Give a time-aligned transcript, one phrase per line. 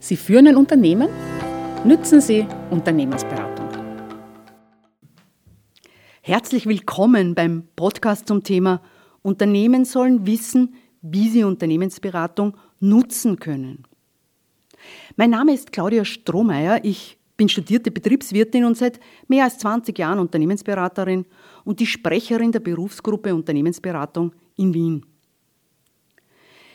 [0.00, 1.08] Sie führen ein Unternehmen?
[1.84, 3.68] Nützen Sie Unternehmensberatung.
[6.22, 8.80] Herzlich willkommen beim Podcast zum Thema
[9.22, 13.84] Unternehmen sollen wissen, wie sie Unternehmensberatung nutzen können.
[15.16, 16.84] Mein Name ist Claudia Strohmeier.
[16.84, 21.26] Ich bin studierte Betriebswirtin und seit mehr als 20 Jahren Unternehmensberaterin
[21.64, 25.06] und die Sprecherin der Berufsgruppe Unternehmensberatung in Wien.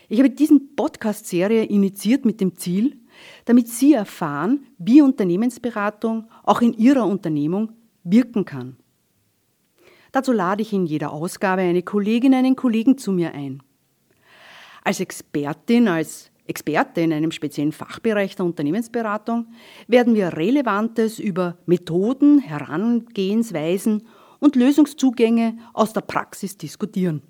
[0.10, 3.00] Ich habe diese Podcast-Serie initiiert mit dem Ziel,
[3.46, 8.78] damit Sie erfahren, wie Unternehmensberatung auch in Ihrer Unternehmung wirken kann.
[10.12, 13.64] Dazu lade ich in jeder Ausgabe eine Kollegin, einen Kollegen zu mir ein.
[14.84, 19.48] Als Expertin, als Experte in einem speziellen Fachbereich der Unternehmensberatung
[19.88, 24.06] werden wir Relevantes über Methoden, Herangehensweisen
[24.40, 27.22] und Lösungszugänge aus der Praxis diskutieren.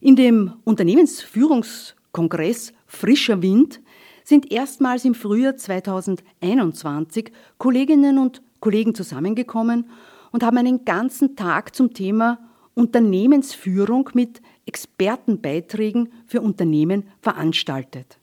[0.00, 3.80] In dem Unternehmensführungskongress Frischer Wind
[4.26, 9.88] sind erstmals im Frühjahr 2021 Kolleginnen und Kollegen zusammengekommen
[10.32, 12.40] und haben einen ganzen Tag zum Thema
[12.74, 18.18] Unternehmensführung mit Expertenbeiträgen für Unternehmen veranstaltet.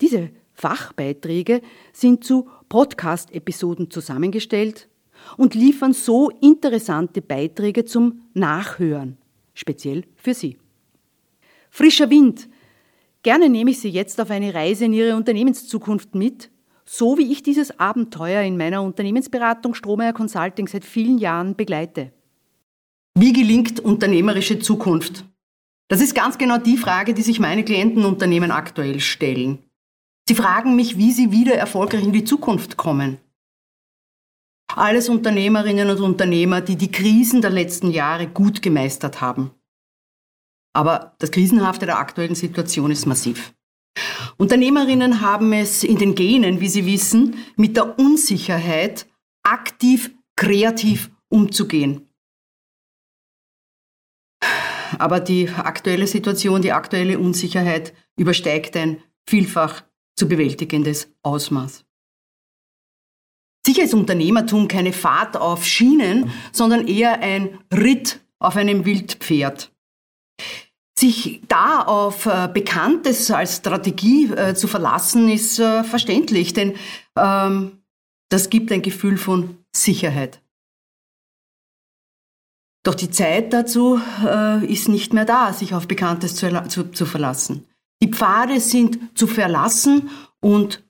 [0.00, 1.60] Diese Fachbeiträge
[1.92, 4.88] sind zu Podcast-Episoden zusammengestellt
[5.36, 9.18] und liefern so interessante Beiträge zum Nachhören,
[9.52, 10.56] speziell für Sie.
[11.68, 12.48] Frischer Wind.
[13.24, 16.50] Gerne nehme ich Sie jetzt auf eine Reise in Ihre Unternehmenszukunft mit,
[16.84, 22.12] so wie ich dieses Abenteuer in meiner Unternehmensberatung Strohmeier Consulting seit vielen Jahren begleite.
[23.14, 25.24] Wie gelingt unternehmerische Zukunft?
[25.88, 29.58] Das ist ganz genau die Frage, die sich meine Klientenunternehmen aktuell stellen.
[30.28, 33.16] Sie fragen mich, wie sie wieder erfolgreich in die Zukunft kommen.
[34.66, 39.52] Alles Unternehmerinnen und Unternehmer, die die Krisen der letzten Jahre gut gemeistert haben.
[40.74, 43.54] Aber das Krisenhafte der aktuellen Situation ist massiv.
[44.36, 49.06] Unternehmerinnen haben es in den Genen, wie Sie wissen, mit der Unsicherheit
[49.44, 52.08] aktiv, kreativ umzugehen.
[54.98, 59.84] Aber die aktuelle Situation, die aktuelle Unsicherheit übersteigt ein vielfach
[60.16, 61.84] zu bewältigendes Ausmaß.
[63.66, 69.73] Sicher ist Unternehmertum keine Fahrt auf Schienen, sondern eher ein Ritt auf einem Wildpferd.
[71.04, 76.78] Sich da auf äh, Bekanntes als Strategie äh, zu verlassen, ist äh, verständlich, denn
[77.14, 77.82] ähm,
[78.30, 80.40] das gibt ein Gefühl von Sicherheit.
[82.86, 87.04] Doch die Zeit dazu äh, ist nicht mehr da, sich auf Bekanntes zu, zu, zu
[87.04, 87.66] verlassen.
[88.02, 90.08] Die Pfade sind zu verlassen
[90.40, 90.88] und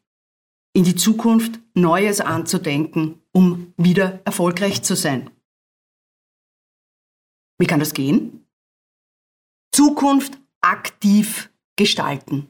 [0.77, 5.29] in die Zukunft Neues anzudenken, um wieder erfolgreich zu sein.
[7.59, 8.44] Wie kann das gehen?
[9.75, 12.47] Zukunft aktiv gestalten.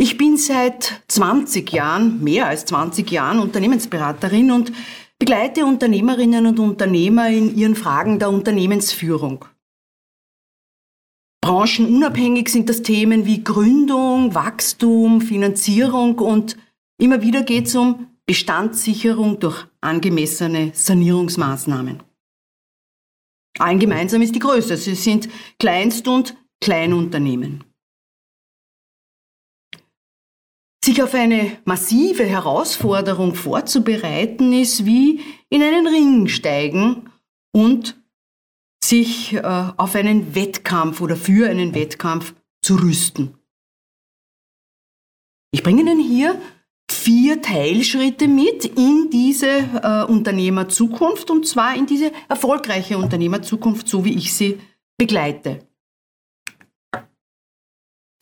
[0.00, 4.70] Ich bin seit 20 Jahren, mehr als 20 Jahren Unternehmensberaterin und
[5.18, 9.44] begleite Unternehmerinnen und Unternehmer in ihren Fragen der Unternehmensführung.
[11.40, 16.56] Branchenunabhängig sind das Themen wie Gründung, Wachstum, Finanzierung und
[16.96, 22.07] immer wieder geht es um Bestandssicherung durch angemessene Sanierungsmaßnahmen.
[23.58, 24.76] Allen gemeinsam ist die Größe.
[24.76, 27.64] Sie sind Kleinst- und Kleinunternehmen.
[30.84, 35.20] Sich auf eine massive Herausforderung vorzubereiten, ist wie
[35.50, 37.10] in einen Ring steigen
[37.52, 38.00] und
[38.82, 43.36] sich äh, auf einen Wettkampf oder für einen Wettkampf zu rüsten.
[45.50, 46.40] Ich bringe Ihnen hier
[46.90, 54.16] vier Teilschritte mit in diese äh, Unternehmerzukunft und zwar in diese erfolgreiche Unternehmerzukunft, so wie
[54.16, 54.60] ich sie
[54.96, 55.66] begleite.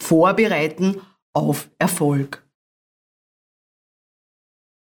[0.02, 1.00] Vorbereiten
[1.34, 2.44] auf Erfolg.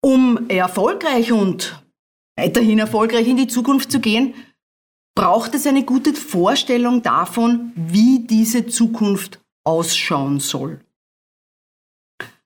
[0.02, 1.82] Um erfolgreich und
[2.36, 4.34] weiterhin erfolgreich in die Zukunft zu gehen,
[5.16, 10.84] braucht es eine gute Vorstellung davon, wie diese Zukunft ausschauen soll.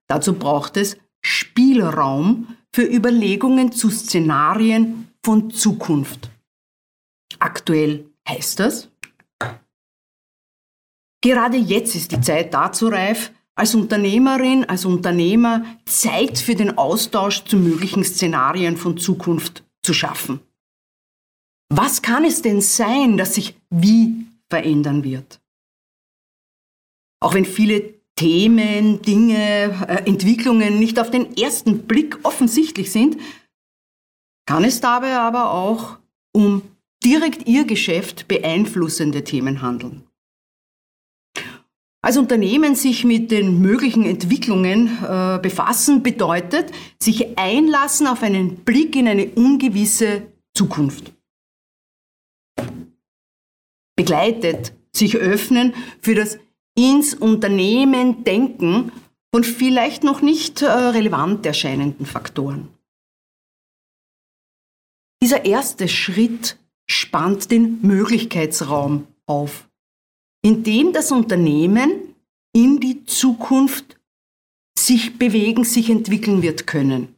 [0.06, 0.97] Dazu braucht es
[1.29, 6.31] Spielraum für Überlegungen zu Szenarien von Zukunft.
[7.39, 8.91] Aktuell heißt das,
[11.21, 17.45] gerade jetzt ist die Zeit dazu reif, als Unternehmerin, als Unternehmer Zeit für den Austausch
[17.45, 20.41] zu möglichen Szenarien von Zukunft zu schaffen.
[21.69, 25.41] Was kann es denn sein, dass sich wie verändern wird?
[27.21, 33.17] Auch wenn viele Themen, Dinge, äh, Entwicklungen nicht auf den ersten Blick offensichtlich sind,
[34.44, 35.99] kann es dabei aber auch
[36.35, 36.62] um
[37.05, 40.03] direkt Ihr Geschäft beeinflussende Themen handeln.
[42.03, 48.97] Als Unternehmen sich mit den möglichen Entwicklungen äh, befassen, bedeutet sich einlassen auf einen Blick
[48.97, 51.12] in eine ungewisse Zukunft.
[53.94, 56.41] Begleitet sich öffnen für das
[56.79, 58.93] ins Unternehmen denken
[59.35, 62.69] von vielleicht noch nicht äh, relevant erscheinenden Faktoren.
[65.21, 66.57] Dieser erste Schritt
[66.89, 69.69] spannt den Möglichkeitsraum auf,
[70.43, 72.15] in dem das Unternehmen
[72.55, 73.99] in die Zukunft
[74.79, 77.17] sich bewegen, sich entwickeln wird können.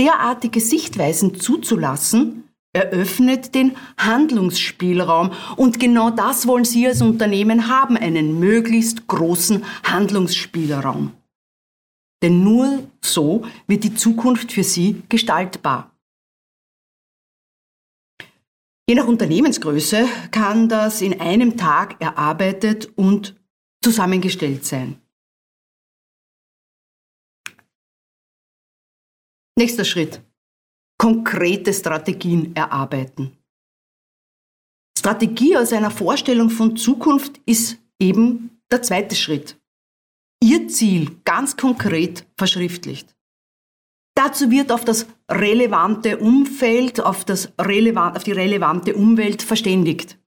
[0.00, 2.43] Derartige Sichtweisen zuzulassen,
[2.74, 5.32] eröffnet den Handlungsspielraum.
[5.56, 11.12] Und genau das wollen Sie als Unternehmen haben, einen möglichst großen Handlungsspielraum.
[12.22, 15.90] Denn nur so wird die Zukunft für Sie gestaltbar.
[18.88, 23.34] Je nach Unternehmensgröße kann das in einem Tag erarbeitet und
[23.82, 25.00] zusammengestellt sein.
[29.56, 30.20] Nächster Schritt.
[31.04, 33.36] Konkrete Strategien erarbeiten.
[34.98, 39.60] Strategie aus einer Vorstellung von Zukunft ist eben der zweite Schritt.
[40.42, 43.14] Ihr Ziel ganz konkret verschriftlicht.
[44.16, 50.18] Dazu wird auf das relevante Umfeld, auf, das relevant, auf die relevante Umwelt verständigt.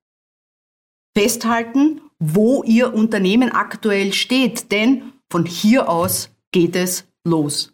[1.18, 7.74] Festhalten, wo Ihr Unternehmen aktuell steht, denn von hier aus geht es los.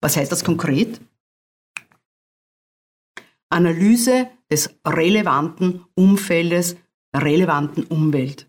[0.00, 1.02] Was heißt das konkret?
[3.50, 6.76] Analyse des relevanten Umfeldes,
[7.14, 8.48] der relevanten Umwelt.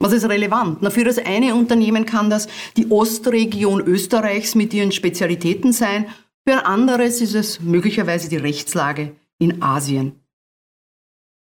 [0.00, 0.78] Was ist relevant?
[0.80, 6.06] Na, für das eine Unternehmen kann das die Ostregion Österreichs mit ihren Spezialitäten sein,
[6.44, 10.16] für ein anderes ist es möglicherweise die Rechtslage in Asien.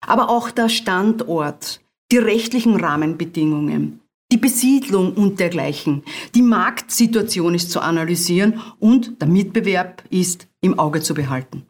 [0.07, 1.81] Aber auch der Standort,
[2.11, 4.01] die rechtlichen Rahmenbedingungen,
[4.31, 6.03] die Besiedlung und dergleichen,
[6.35, 11.67] die Marktsituation ist zu analysieren und der Mitbewerb ist im Auge zu behalten.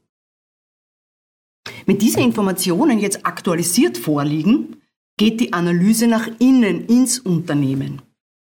[1.86, 4.80] Wenn diese Informationen jetzt aktualisiert vorliegen,
[5.18, 8.02] geht die Analyse nach innen ins Unternehmen.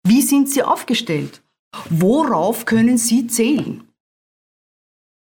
[0.07, 1.43] Wie sind Sie aufgestellt?
[1.91, 3.85] Worauf können Sie zählen?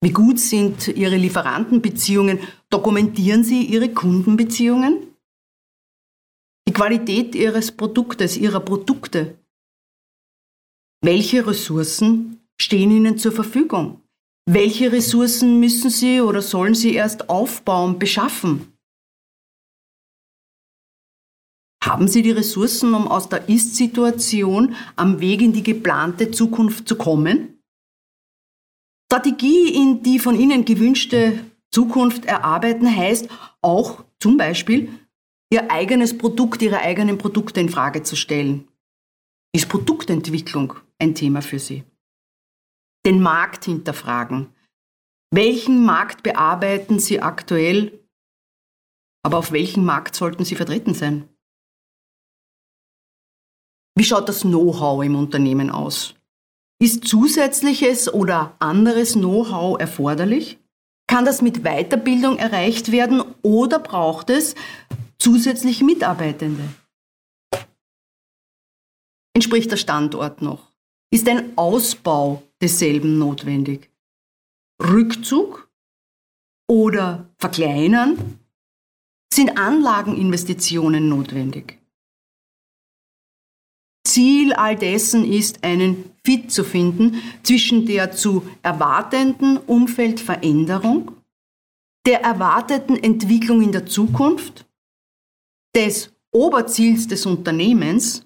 [0.03, 2.39] Wie gut sind Ihre Lieferantenbeziehungen?
[2.69, 5.15] Dokumentieren Sie Ihre Kundenbeziehungen?
[6.67, 9.37] Die Qualität Ihres Produktes, Ihrer Produkte.
[11.01, 14.02] Welche Ressourcen stehen Ihnen zur Verfügung?
[14.45, 18.73] Welche Ressourcen müssen Sie oder sollen Sie erst aufbauen, beschaffen?
[21.81, 26.97] Haben Sie die Ressourcen, um aus der Ist-Situation am Weg in die geplante Zukunft zu
[26.97, 27.61] kommen?
[29.09, 31.39] Strategie in die von Ihnen gewünschte
[31.71, 33.29] Zukunft erarbeiten heißt
[33.61, 34.89] auch zum Beispiel,
[35.51, 38.67] Ihr eigenes Produkt, Ihre eigenen Produkte in Frage zu stellen.
[39.55, 41.83] Ist Produktentwicklung ein Thema für Sie?
[43.05, 44.53] Den Markt hinterfragen.
[45.31, 47.99] Welchen Markt bearbeiten Sie aktuell?
[49.23, 51.27] Aber auf welchem Markt sollten Sie vertreten sein?
[53.95, 56.15] Wie schaut das Know-how im Unternehmen aus?
[56.81, 60.59] Ist zusätzliches oder anderes Know-how erforderlich?
[61.07, 64.55] Kann das mit Weiterbildung erreicht werden oder braucht es
[65.19, 66.63] zusätzliche Mitarbeitende?
[69.35, 70.71] Entspricht der Standort noch?
[71.11, 73.91] Ist ein Ausbau desselben notwendig.
[74.81, 75.69] Rückzug
[76.69, 78.39] oder Verkleinern
[79.33, 81.79] sind Anlageninvestitionen notwendig.
[84.07, 91.11] Ziel all dessen ist, einen Fit zu finden zwischen der zu erwartenden Umfeldveränderung,
[92.05, 94.65] der erwarteten Entwicklung in der Zukunft,
[95.75, 98.25] des Oberziels des Unternehmens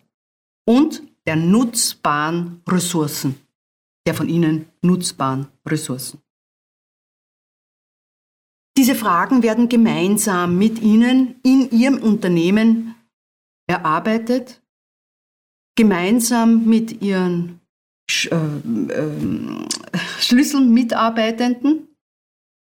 [0.65, 3.46] und der nutzbaren Ressourcen
[4.07, 6.21] der von ihnen nutzbaren Ressourcen.
[8.77, 12.95] Diese Fragen werden gemeinsam mit Ihnen in Ihrem Unternehmen
[13.67, 14.61] erarbeitet,
[15.75, 17.59] gemeinsam mit Ihren
[18.09, 19.67] Sch äh, äh,
[20.19, 21.87] Schlüsselmitarbeitenden.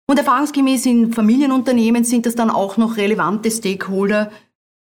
[0.08, 4.32] Und erfahrungsgemäß in Familienunternehmen sind das dann auch noch relevante Stakeholder,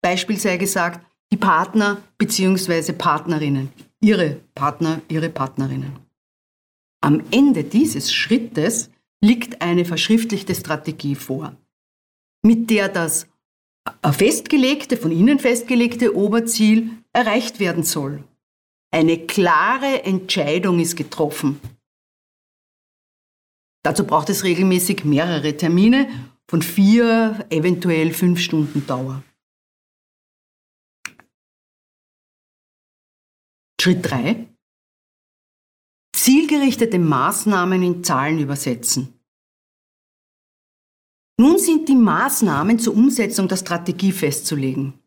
[0.01, 2.93] beispielsweise gesagt die Partner bzw.
[2.93, 6.06] Partnerinnen, Ihre Partner, Ihre Partnerinnen.
[7.07, 8.91] Am Ende dieses Schrittes
[9.23, 11.55] liegt eine verschriftlichte Strategie vor,
[12.43, 13.29] mit der das
[14.11, 18.25] festgelegte, von Ihnen festgelegte Oberziel erreicht werden soll.
[18.91, 21.61] Eine klare Entscheidung ist getroffen.
[23.85, 26.09] Dazu braucht es regelmäßig mehrere Termine
[26.49, 29.23] von vier, eventuell fünf Stunden Dauer.
[33.79, 34.56] Schritt 3.
[36.27, 39.13] Zielgerichtete Maßnahmen in Zahlen übersetzen.
[41.39, 44.99] Nun sind die Maßnahmen zur Umsetzung der Strategie festzulegen.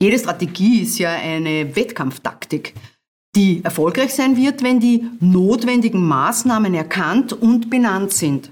[0.00, 2.72] Jede Strategie ist ja eine Wettkampftaktik,
[3.36, 8.50] die erfolgreich sein wird, wenn die notwendigen Maßnahmen erkannt und benannt sind.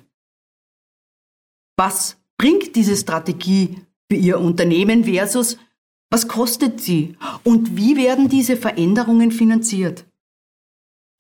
[1.78, 3.78] Was bringt diese Strategie
[4.10, 5.56] für Ihr Unternehmen versus
[6.10, 10.04] was kostet sie und wie werden diese Veränderungen finanziert?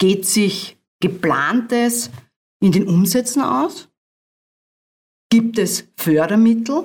[0.02, 2.10] Geht sich geplantes
[2.60, 3.88] in den Umsätzen aus?
[5.30, 6.82] Gibt es Fördermittel?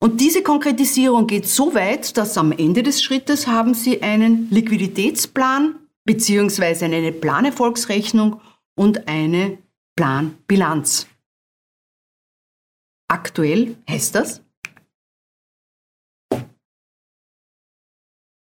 [0.00, 5.80] Und diese Konkretisierung geht so weit, dass am Ende des Schrittes haben Sie einen Liquiditätsplan
[6.04, 6.84] bzw.
[6.84, 8.40] eine Planerfolgsrechnung
[8.76, 9.58] und eine
[9.96, 11.08] Planbilanz.
[13.08, 14.42] Aktuell heißt das,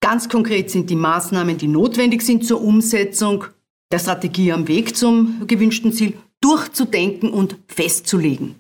[0.09, 3.45] Ganz konkret sind die Maßnahmen, die notwendig sind zur Umsetzung
[3.93, 8.55] der Strategie am Weg zum gewünschten Ziel, durchzudenken und festzulegen.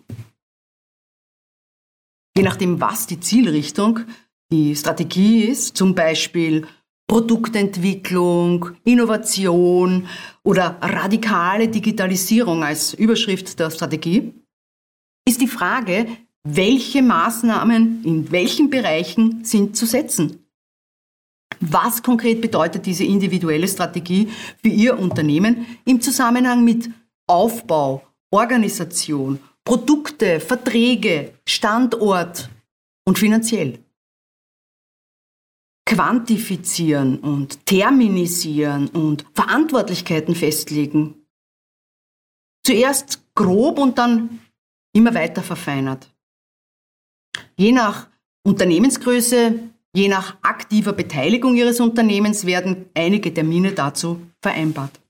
[2.37, 4.01] Je nachdem, was die Zielrichtung,
[4.53, 6.67] die Strategie ist, zum Beispiel
[7.07, 10.07] Produktentwicklung, Innovation
[10.43, 14.35] oder radikale Digitalisierung als Überschrift der Strategie,
[15.27, 16.09] ist die Frage,
[16.47, 20.45] welche Maßnahmen in welchen Bereichen sind zu setzen.
[21.61, 24.29] Was konkret bedeutet diese individuelle Strategie
[24.63, 26.91] für Ihr Unternehmen im Zusammenhang mit
[27.27, 32.49] Aufbau, Organisation, Produkte, Verträge, Standort
[33.05, 33.81] und finanziell?
[35.85, 41.15] Quantifizieren und terminisieren und Verantwortlichkeiten festlegen.
[42.65, 44.41] Zuerst grob und dann
[44.93, 46.15] immer weiter verfeinert.
[47.57, 48.09] Je nach
[48.43, 55.01] Unternehmensgröße Je nach aktiver Beteiligung Ihres Unternehmens werden einige Termine dazu vereinbart.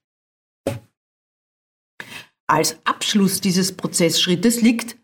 [2.47, 4.97] Als Abschluss dieses Prozessschrittes liegt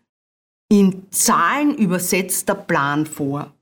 [0.71, 3.53] in Zahlen übersetzter Plan vor.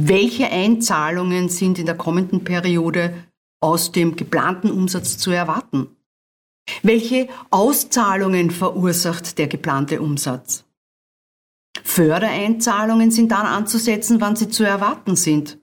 [0.00, 3.12] Welche Einzahlungen sind in der kommenden Periode
[3.60, 5.94] aus dem geplanten Umsatz zu erwarten?
[6.82, 10.64] Welche Auszahlungen verursacht der geplante Umsatz?
[11.84, 15.58] Fördereinzahlungen sind dann anzusetzen, wann sie zu erwarten sind.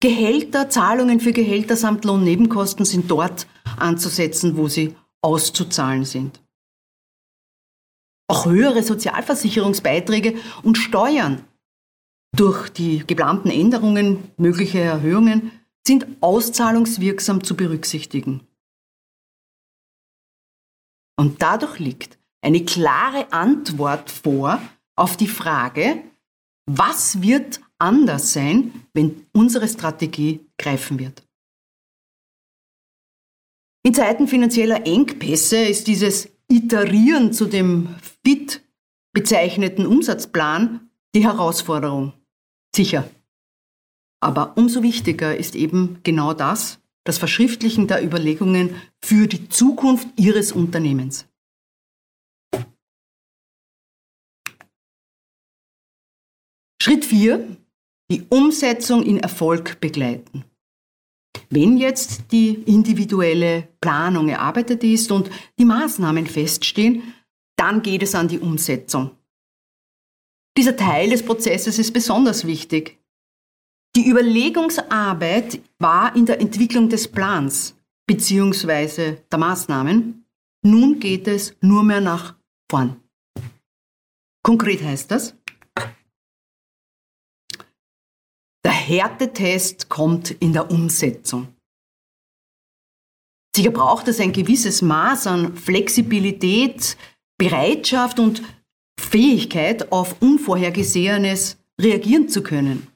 [0.00, 3.46] Gehälter, Zahlungen für Gehälter samt Lohnnebenkosten sind dort
[3.78, 6.40] anzusetzen, wo sie auszuzahlen sind.
[8.30, 11.44] Auch höhere Sozialversicherungsbeiträge und Steuern
[12.36, 15.50] durch die geplanten Änderungen, mögliche Erhöhungen,
[15.86, 18.46] sind auszahlungswirksam zu berücksichtigen.
[21.18, 24.60] Und dadurch liegt eine klare Antwort vor
[24.98, 26.02] auf die Frage,
[26.66, 31.22] was wird anders sein, wenn unsere Strategie greifen wird.
[33.84, 38.62] In Zeiten finanzieller Engpässe ist dieses Iterieren zu dem FIT
[39.12, 42.12] bezeichneten Umsatzplan die Herausforderung.
[42.74, 43.08] Sicher.
[44.20, 50.52] Aber umso wichtiger ist eben genau das, das Verschriftlichen der Überlegungen für die Zukunft Ihres
[50.52, 51.26] Unternehmens.
[56.80, 57.56] Schritt 4.
[58.10, 60.44] Die Umsetzung in Erfolg begleiten.
[61.50, 67.14] Wenn jetzt die individuelle Planung erarbeitet ist und die Maßnahmen feststehen,
[67.56, 69.10] dann geht es an die Umsetzung.
[70.56, 72.98] Dieser Teil des Prozesses ist besonders wichtig.
[73.96, 79.16] Die Überlegungsarbeit war in der Entwicklung des Plans bzw.
[79.32, 80.24] der Maßnahmen.
[80.62, 82.36] Nun geht es nur mehr nach
[82.70, 83.02] vorn.
[84.44, 85.37] Konkret heißt das,
[88.64, 91.48] Der Härtetest kommt in der Umsetzung.
[93.54, 96.96] Sicher braucht es ein gewisses Maß an Flexibilität,
[97.38, 98.42] Bereitschaft und
[99.00, 102.88] Fähigkeit, auf Unvorhergesehenes reagieren zu können.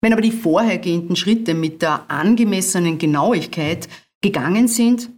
[0.00, 3.88] Wenn aber die vorhergehenden Schritte mit der angemessenen Genauigkeit
[4.20, 5.10] gegangen sind,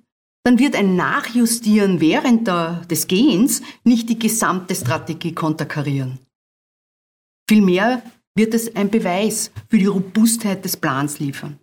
[0.43, 6.19] dann wird ein Nachjustieren während der, des Gehens nicht die gesamte Strategie konterkarieren.
[7.49, 8.02] Vielmehr
[8.37, 11.58] wird es ein Beweis für die Robustheit des Plans liefern.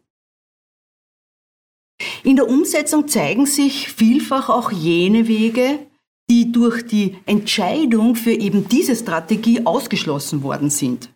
[2.23, 5.87] In der Umsetzung zeigen sich vielfach auch jene Wege,
[6.29, 11.09] die durch die Entscheidung für eben diese Strategie ausgeschlossen worden sind.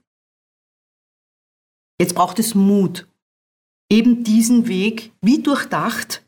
[2.00, 3.08] Jetzt braucht es Mut,
[3.92, 6.26] eben diesen Weg wie durchdacht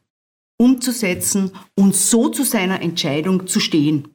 [0.60, 4.13] umzusetzen und so zu seiner Entscheidung zu stehen.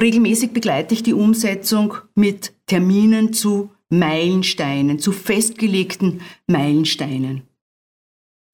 [0.00, 7.48] Regelmäßig begleite ich die Umsetzung mit Terminen zu Meilensteinen, zu festgelegten Meilensteinen.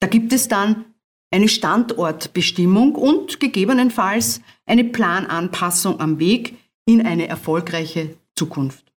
[0.01, 0.87] Da gibt es dann
[1.31, 8.93] eine Standortbestimmung und gegebenenfalls eine Plananpassung am Weg in eine erfolgreiche Zukunft.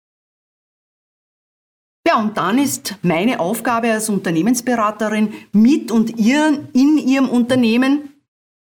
[2.07, 8.13] Ja, und dann ist meine Aufgabe als Unternehmensberaterin mit und ihren, in ihrem Unternehmen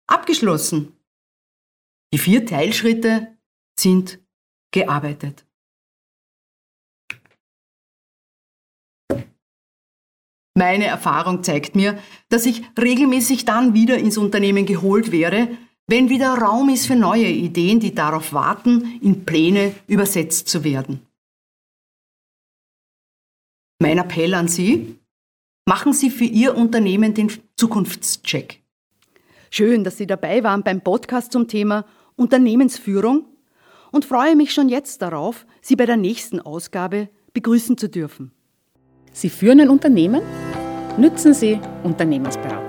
[0.07, 0.91] abgeschlossen.
[2.11, 3.38] Die vier Teilschritte
[3.79, 4.19] sind
[4.71, 5.45] gearbeitet.
[10.55, 15.57] Meine Erfahrung zeigt mir, dass ich regelmäßig dann wieder ins Unternehmen geholt wäre,
[15.87, 21.07] wenn wieder Raum ist für neue Ideen, die darauf warten, in Pläne übersetzt zu werden.
[23.81, 24.99] Mein Appell an Sie,
[25.65, 28.61] machen Sie für Ihr Unternehmen den Zukunftscheck.
[29.49, 31.85] Schön, dass Sie dabei waren beim Podcast zum Thema
[32.17, 33.25] Unternehmensführung
[33.91, 38.31] und freue mich schon jetzt darauf, Sie bei der nächsten Ausgabe begrüßen zu dürfen.
[39.11, 40.21] Sie führen ein Unternehmen?
[40.97, 42.68] Nützen Sie Unternehmensberatung.